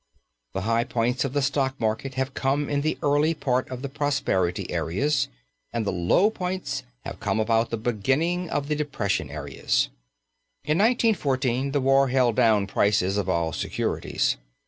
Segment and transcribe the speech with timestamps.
[0.53, 3.87] The high points of the stock market have come in the early part of the
[3.87, 5.27] prosperity areas
[5.71, 9.89] and the low points have come about the beginning of the depression areas.
[10.63, 14.37] In 1914 the war held down prices of all securities.